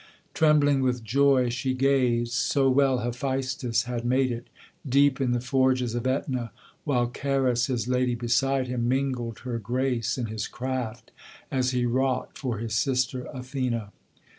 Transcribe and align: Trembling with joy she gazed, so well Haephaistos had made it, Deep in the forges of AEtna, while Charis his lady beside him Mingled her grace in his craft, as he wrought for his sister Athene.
Trembling 0.33 0.81
with 0.81 1.03
joy 1.03 1.49
she 1.51 1.75
gazed, 1.75 2.33
so 2.33 2.71
well 2.71 3.01
Haephaistos 3.01 3.83
had 3.83 4.03
made 4.03 4.31
it, 4.31 4.47
Deep 4.83 5.21
in 5.21 5.31
the 5.31 5.39
forges 5.39 5.93
of 5.93 6.05
AEtna, 6.07 6.49
while 6.85 7.11
Charis 7.11 7.67
his 7.67 7.87
lady 7.87 8.15
beside 8.15 8.65
him 8.65 8.87
Mingled 8.89 9.37
her 9.41 9.59
grace 9.59 10.17
in 10.17 10.25
his 10.25 10.47
craft, 10.47 11.11
as 11.51 11.69
he 11.69 11.85
wrought 11.85 12.35
for 12.35 12.57
his 12.57 12.73
sister 12.73 13.27
Athene. 13.31 13.79